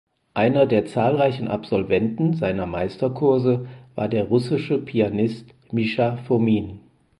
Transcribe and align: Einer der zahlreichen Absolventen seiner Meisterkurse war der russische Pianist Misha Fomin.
Einer 0.33 0.65
der 0.65 0.87
zahlreichen 0.87 1.47
Absolventen 1.47 2.33
seiner 2.33 2.65
Meisterkurse 2.65 3.67
war 3.93 4.07
der 4.09 4.23
russische 4.23 4.79
Pianist 4.79 5.53
Misha 5.71 6.17
Fomin. 6.17 6.79